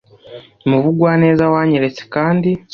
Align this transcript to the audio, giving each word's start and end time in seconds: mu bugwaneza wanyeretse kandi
mu 0.69 0.77
bugwaneza 0.83 1.43
wanyeretse 1.53 2.01
kandi 2.13 2.49